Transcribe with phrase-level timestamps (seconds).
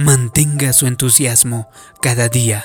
[0.00, 1.68] Mantenga su entusiasmo
[2.00, 2.64] cada día.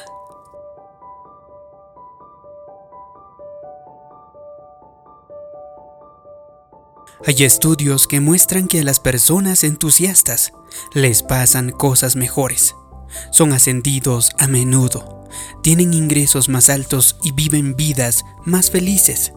[7.26, 10.54] Hay estudios que muestran que a las personas entusiastas
[10.94, 12.76] les pasan cosas mejores.
[13.32, 15.28] Son ascendidos a menudo,
[15.64, 19.34] tienen ingresos más altos y viven vidas más felices.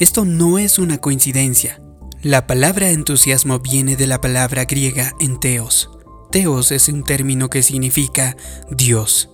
[0.00, 1.80] Esto no es una coincidencia.
[2.20, 5.97] La palabra entusiasmo viene de la palabra griega enteos.
[6.30, 8.36] Teos es un término que significa
[8.70, 9.30] Dios.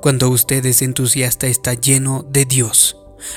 [0.00, 2.96] Cuando usted es entusiasta está lleno de Dios.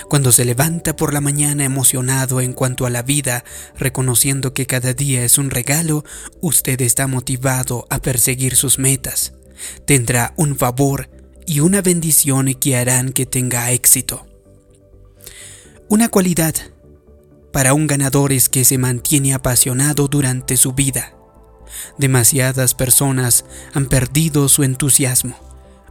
[0.09, 3.43] Cuando se levanta por la mañana emocionado en cuanto a la vida,
[3.77, 6.03] reconociendo que cada día es un regalo,
[6.41, 9.33] usted está motivado a perseguir sus metas.
[9.85, 11.09] Tendrá un favor
[11.47, 14.27] y una bendición que harán que tenga éxito.
[15.89, 16.53] Una cualidad
[17.51, 21.16] para un ganador es que se mantiene apasionado durante su vida.
[21.97, 25.35] Demasiadas personas han perdido su entusiasmo.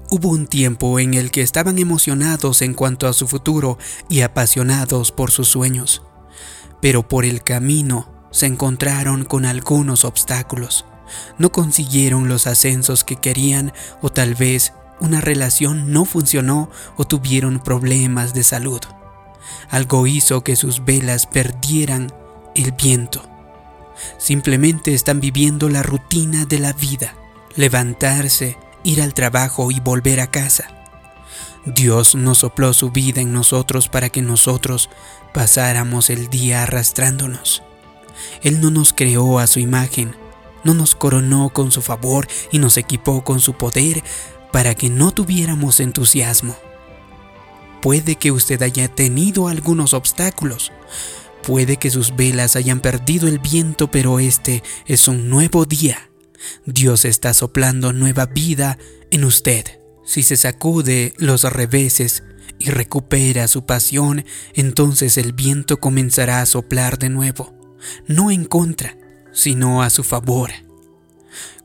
[0.09, 3.79] Hubo un tiempo en el que estaban emocionados en cuanto a su futuro
[4.09, 6.03] y apasionados por sus sueños,
[6.81, 10.85] pero por el camino se encontraron con algunos obstáculos.
[11.39, 17.61] No consiguieron los ascensos que querían o tal vez una relación no funcionó o tuvieron
[17.63, 18.81] problemas de salud.
[19.71, 22.13] Algo hizo que sus velas perdieran
[22.55, 23.36] el viento.
[24.19, 27.15] Simplemente están viviendo la rutina de la vida,
[27.55, 30.69] levantarse, ir al trabajo y volver a casa.
[31.65, 34.89] Dios no sopló su vida en nosotros para que nosotros
[35.35, 37.63] pasáramos el día arrastrándonos.
[38.43, 40.15] Él no nos creó a su imagen,
[40.63, 44.05] no nos coronó con su favor y nos equipó con su poder
[44.53, 46.57] para que no tuviéramos entusiasmo.
[47.83, 50.73] Puede que usted haya tenido algunos obstáculos,
[51.47, 56.11] puede que sus velas hayan perdido el viento, pero este es un nuevo día
[56.65, 58.79] Dios está soplando nueva vida
[59.11, 59.65] en usted.
[60.05, 62.23] Si se sacude los reveses
[62.59, 64.25] y recupera su pasión,
[64.55, 68.97] entonces el viento comenzará a soplar de nuevo, no en contra,
[69.33, 70.51] sino a su favor.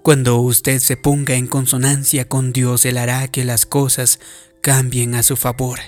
[0.02, 4.20] Cuando usted se ponga en consonancia con Dios, Él hará que las cosas
[4.62, 5.80] cambien a su favor.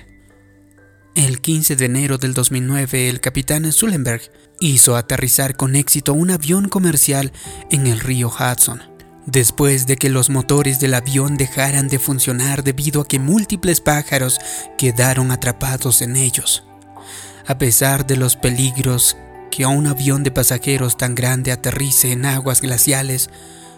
[1.15, 6.69] El 15 de enero del 2009, el capitán Sullenberg hizo aterrizar con éxito un avión
[6.69, 7.31] comercial
[7.69, 8.81] en el río Hudson,
[9.27, 14.39] después de que los motores del avión dejaran de funcionar debido a que múltiples pájaros
[14.75, 16.63] quedaron atrapados en ellos.
[17.45, 19.15] A pesar de los peligros
[19.51, 23.29] que a un avión de pasajeros tan grande aterrice en aguas glaciales,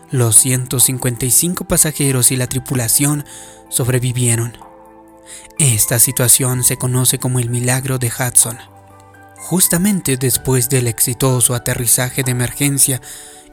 [0.09, 3.25] los 155 pasajeros y la tripulación
[3.67, 4.53] sobrevivieron.
[5.57, 8.57] Esta situación se conoce como el milagro de Hudson.
[9.37, 13.01] Justamente después del exitoso aterrizaje de emergencia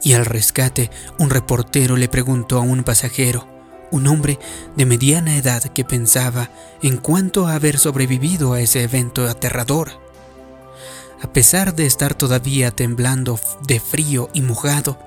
[0.01, 0.89] y al rescate,
[1.19, 3.47] un reportero le preguntó a un pasajero,
[3.91, 4.39] un hombre
[4.75, 6.49] de mediana edad que pensaba
[6.81, 10.01] en cuanto a haber sobrevivido a ese evento aterrador.
[11.21, 14.97] A pesar de estar todavía temblando de frío y mojado,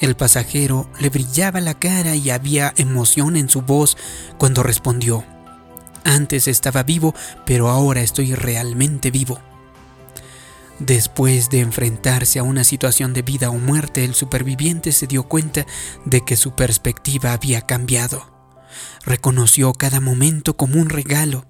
[0.00, 3.98] el pasajero le brillaba la cara y había emoción en su voz
[4.38, 5.24] cuando respondió,
[6.04, 7.14] antes estaba vivo,
[7.46, 9.40] pero ahora estoy realmente vivo.
[10.80, 15.66] Después de enfrentarse a una situación de vida o muerte, el superviviente se dio cuenta
[16.06, 18.32] de que su perspectiva había cambiado.
[19.04, 21.46] Reconoció cada momento como un regalo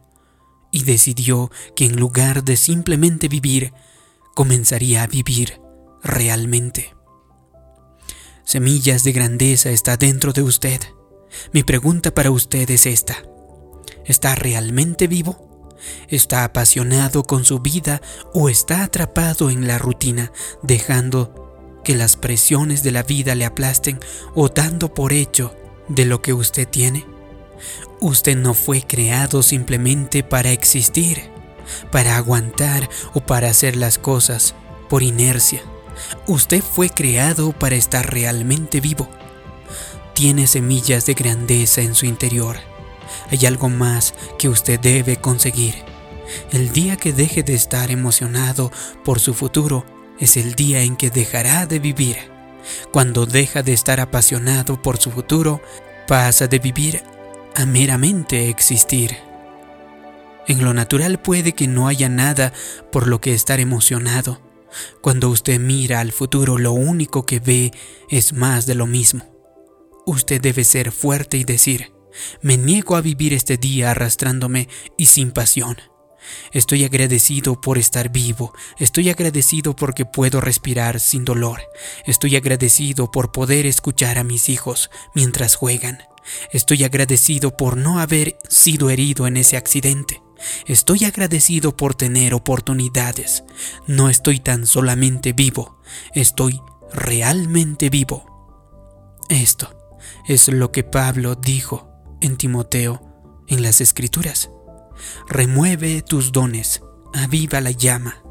[0.73, 3.73] y decidió que en lugar de simplemente vivir,
[4.35, 5.61] comenzaría a vivir
[6.03, 6.95] realmente.
[8.45, 10.81] Semillas de grandeza está dentro de usted.
[11.53, 13.23] Mi pregunta para usted es esta.
[14.05, 15.51] ¿Está realmente vivo?
[16.09, 18.03] ¿Está apasionado con su vida
[18.35, 20.33] o está atrapado en la rutina,
[20.63, 23.99] dejando que las presiones de la vida le aplasten
[24.35, 25.55] o dando por hecho
[25.89, 27.07] de lo que usted tiene?
[28.01, 31.31] Usted no fue creado simplemente para existir,
[31.93, 34.55] para aguantar o para hacer las cosas
[34.89, 35.63] por inercia.
[36.27, 39.09] Usted fue creado para estar realmente vivo.
[40.15, 42.59] Tiene semillas de grandeza en su interior
[43.31, 45.75] hay algo más que usted debe conseguir.
[46.53, 48.71] El día que deje de estar emocionado
[49.05, 49.85] por su futuro
[50.19, 52.17] es el día en que dejará de vivir.
[52.93, 55.63] Cuando deja de estar apasionado por su futuro,
[56.07, 57.03] pasa de vivir
[57.55, 59.17] a meramente existir.
[60.47, 62.53] En lo natural puede que no haya nada
[62.91, 64.41] por lo que estar emocionado.
[65.01, 67.73] Cuando usted mira al futuro, lo único que ve
[68.09, 69.25] es más de lo mismo.
[70.07, 71.93] Usted debe ser fuerte y decir,
[72.43, 75.77] me niego a vivir este día arrastrándome y sin pasión.
[76.53, 78.53] Estoy agradecido por estar vivo.
[78.79, 81.61] Estoy agradecido porque puedo respirar sin dolor.
[82.07, 85.99] Estoy agradecido por poder escuchar a mis hijos mientras juegan.
[86.53, 90.23] Estoy agradecido por no haber sido herido en ese accidente.
[90.67, 93.45] Estoy agradecido por tener oportunidades.
[93.87, 95.81] No estoy tan solamente vivo,
[96.15, 96.61] estoy
[96.93, 98.27] realmente vivo.
[99.29, 99.77] Esto
[100.27, 101.90] es lo que Pablo dijo
[102.21, 103.11] en Timoteo
[103.49, 104.51] en las Escrituras.
[105.29, 106.83] Remueve tus dones,
[107.13, 108.23] aviva la llama.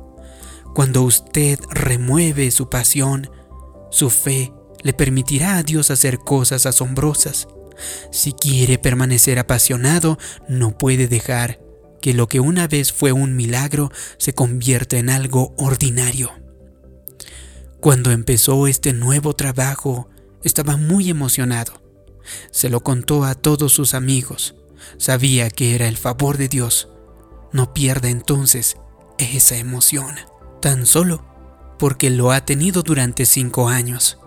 [0.74, 3.30] Cuando usted remueve su pasión,
[3.92, 7.48] su fe le permitirá a Dios hacer cosas asombrosas.
[8.12, 11.60] Si quiere permanecer apasionado, no puede dejar
[12.02, 16.32] que lo que una vez fue un milagro se convierta en algo ordinario.
[17.82, 20.10] Cuando empezó este nuevo trabajo,
[20.44, 21.89] estaba muy emocionado.
[22.52, 24.56] Se lo contó a todos sus amigos.
[24.98, 26.90] Sabía que era el favor de Dios.
[27.52, 28.78] No pierda entonces
[29.18, 30.16] esa emoción,
[30.62, 31.30] tan solo
[31.80, 34.20] porque lo ha tenido durante cinco años.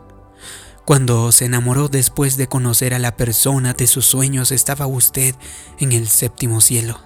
[0.85, 5.37] Cuando se enamoró después de conocer a la persona de sus sueños, estaba usted
[5.79, 6.99] en el séptimo cielo.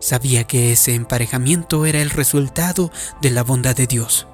[0.00, 2.90] Sabía que ese emparejamiento era el resultado
[3.22, 4.26] de la bondad de Dios.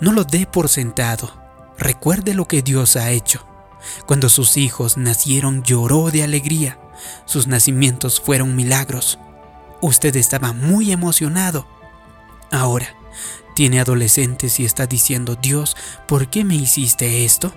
[0.00, 1.32] No lo dé por sentado.
[1.76, 3.44] Recuerde lo que Dios ha hecho.
[4.06, 6.78] Cuando sus hijos nacieron lloró de alegría.
[7.24, 9.18] Sus nacimientos fueron milagros.
[9.80, 11.66] Usted estaba muy emocionado.
[12.50, 12.94] Ahora,
[13.54, 15.76] tiene adolescentes y está diciendo, Dios,
[16.06, 17.52] ¿por qué me hiciste esto?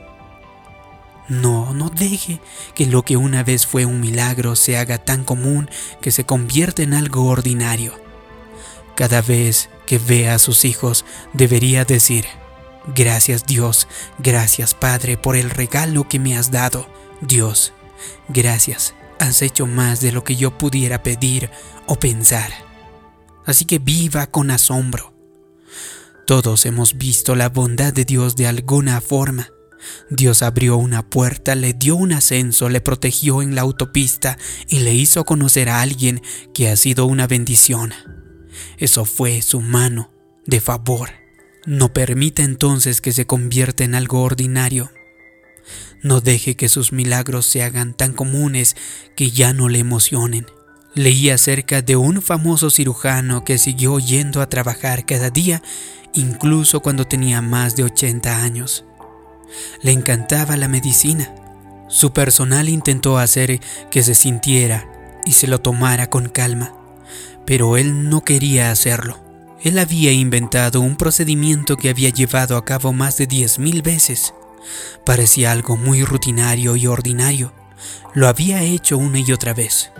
[1.28, 2.40] No, no deje
[2.76, 5.70] que lo que una vez fue un milagro se haga tan común
[6.02, 7.94] que se convierta en algo ordinario.
[8.96, 12.26] Cada vez que vea a sus hijos debería decir,
[12.94, 13.88] gracias Dios,
[14.20, 16.88] gracias Padre por el regalo que me has dado.
[17.22, 17.74] Dios,
[18.30, 21.50] gracias, has hecho más de lo que yo pudiera pedir
[21.88, 22.52] o pensar.
[23.46, 25.14] Así que viva con asombro.
[26.28, 29.50] Todos hemos visto la bondad de Dios de alguna forma
[30.10, 34.38] Dios abrió una puerta, le dio un ascenso, le protegió en la autopista
[34.68, 36.22] y le hizo conocer a alguien
[36.54, 37.94] que ha sido una bendición.
[38.78, 40.12] Eso fue su mano
[40.46, 41.25] de favor.
[41.66, 44.92] No permita entonces que se convierta en algo ordinario.
[46.04, 48.76] No deje que sus milagros se hagan tan comunes
[49.16, 50.46] que ya no le emocionen.
[50.94, 55.64] Leí acerca de un famoso cirujano que siguió yendo a trabajar cada día,
[56.14, 58.86] incluso cuando tenía más de 80 años.
[59.82, 61.34] Le encantaba la medicina.
[61.90, 63.60] Su personal intentó hacer
[63.90, 64.88] que se sintiera
[65.26, 66.76] y se lo tomara con calma,
[67.46, 69.25] pero él no quería hacerlo.
[69.62, 74.34] Él había inventado un procedimiento que había llevado a cabo más de diez mil veces.
[75.06, 77.54] Parecía algo muy rutinario y ordinario.
[78.14, 79.92] Lo había hecho una y otra vez.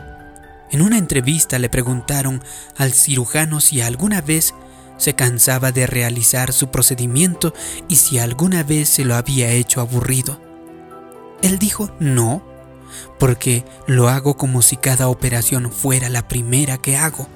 [0.72, 2.44] En una entrevista le preguntaron
[2.78, 4.54] al cirujano si alguna vez
[4.98, 7.54] se cansaba de realizar su procedimiento
[7.88, 10.40] y si alguna vez se lo había hecho aburrido.
[11.42, 12.44] Él dijo no,
[13.20, 17.28] porque lo hago como si cada operación fuera la primera que hago.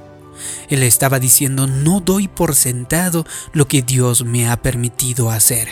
[0.69, 5.67] Él estaba diciendo no doy por sentado lo que Dios me ha permitido hacer.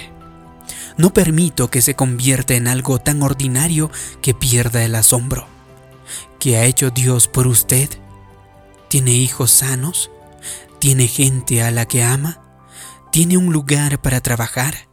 [0.97, 3.91] No permito que se convierta en algo tan ordinario
[4.21, 5.47] que pierda el asombro.
[6.39, 7.89] ¿Qué ha hecho Dios por usted?
[8.89, 10.09] ¿Tiene hijos sanos?
[10.79, 12.41] ¿Tiene gente a la que ama?
[13.11, 14.87] ¿Tiene un lugar para trabajar?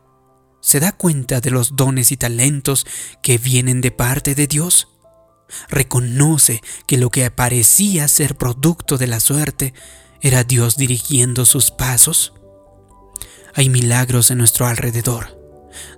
[0.61, 2.87] ¿Se da cuenta de los dones y talentos
[3.23, 4.94] que vienen de parte de Dios?
[5.69, 9.75] ¿Reconoce que lo que parecía ser producto de la suerte
[10.21, 12.33] era Dios dirigiendo sus pasos?
[13.55, 15.39] Hay milagros en nuestro alrededor.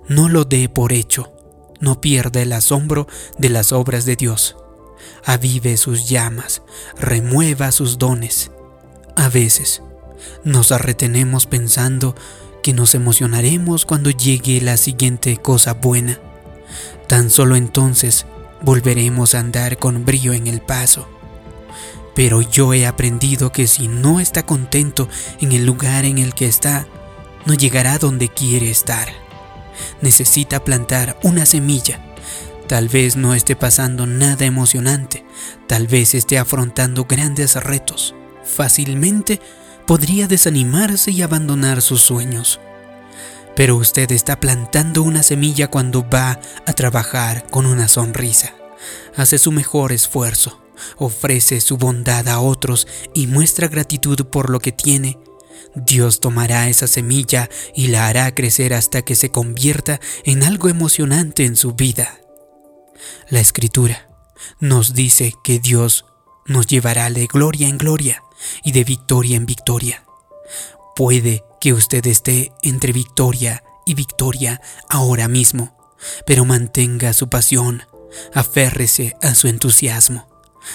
[0.07, 1.33] No lo dé por hecho.
[1.79, 4.55] No pierda el asombro de las obras de Dios.
[5.25, 6.61] Avive sus llamas,
[6.97, 8.51] remueva sus dones
[9.17, 9.81] a veces
[10.43, 12.15] nos retenemos pensando
[12.61, 16.19] que nos emocionaremos cuando llegue la siguiente cosa buena.
[17.07, 18.27] Tan solo entonces
[18.61, 21.07] volveremos a andar con brillo en el paso.
[22.15, 25.07] Pero yo he aprendido que si no está contento
[25.39, 26.87] en el lugar en el que está,
[27.45, 29.07] no llegará donde quiere estar.
[30.01, 32.03] Necesita plantar una semilla.
[32.67, 35.25] Tal vez no esté pasando nada emocionante,
[35.67, 38.13] tal vez esté afrontando grandes retos
[38.47, 39.39] fácilmente
[39.85, 42.59] podría desanimarse y abandonar sus sueños.
[43.57, 48.53] Pero usted está plantando una semilla cuando va a trabajar con una sonrisa.
[49.15, 50.61] Hace su mejor esfuerzo,
[50.97, 55.17] ofrece su bondad a otros y muestra gratitud por lo que tiene.
[55.73, 61.43] Dios tomará esa semilla y la hará crecer hasta que se convierta en algo emocionante
[61.43, 62.19] en su vida.
[63.27, 64.07] La escritura
[64.59, 66.05] nos dice que Dios
[66.45, 68.21] nos llevará de gloria en gloria
[68.63, 70.03] y de victoria en victoria.
[70.95, 75.75] Puede que usted esté entre victoria y victoria ahora mismo,
[76.25, 77.83] pero mantenga su pasión,
[78.33, 80.27] aférrese a su entusiasmo,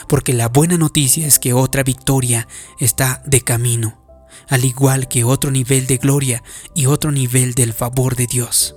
[0.09, 2.49] porque la buena noticia es que otra victoria
[2.81, 4.03] está de camino,
[4.49, 6.43] al igual que otro nivel de gloria
[6.75, 8.75] y otro nivel del favor de Dios.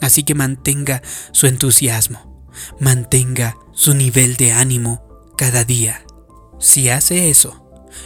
[0.00, 1.02] Así que mantenga
[1.32, 2.48] su entusiasmo,
[2.80, 5.02] mantenga su nivel de ánimo
[5.36, 6.04] cada día.
[6.58, 7.64] Si hace eso,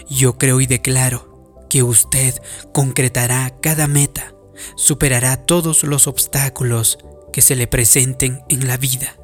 [0.09, 1.36] yo creo y declaro
[1.77, 2.35] que usted
[2.73, 4.33] concretará cada meta,
[4.77, 6.97] superará todos los obstáculos
[7.35, 9.19] que se le presenten en la vida,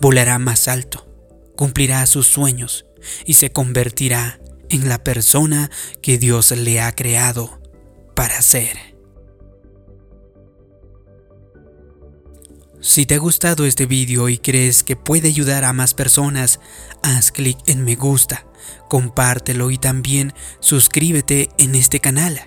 [0.00, 1.08] volará más alto,
[1.56, 2.86] cumplirá sus sueños
[3.26, 4.38] y se convertirá
[4.68, 7.60] en la persona que Dios le ha creado
[8.14, 8.87] para ser.
[12.80, 16.60] Si te ha gustado este vídeo y crees que puede ayudar a más personas,
[17.02, 18.46] haz clic en me gusta,
[18.88, 22.40] compártelo y también suscríbete en este canal.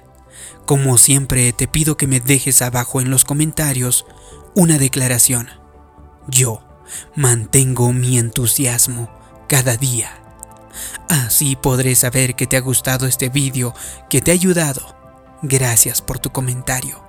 [0.66, 4.06] Como siempre te pido que me dejes abajo en los comentarios
[4.56, 5.50] una declaración.
[6.30, 6.64] Yo
[7.14, 9.12] mantengo mi entusiasmo
[9.50, 10.24] cada día.
[11.10, 13.74] Así podré saber que te ha gustado este vídeo,
[14.10, 14.96] que te ha ayudado.
[15.42, 17.04] Gracias por tu comentario.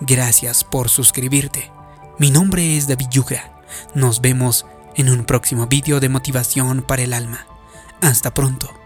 [0.00, 1.72] Gracias por suscribirte.
[2.18, 3.62] Mi nombre es David Yugra.
[3.94, 7.46] Nos vemos en un próximo vídeo de motivación para el alma.
[8.00, 8.77] Hasta pronto.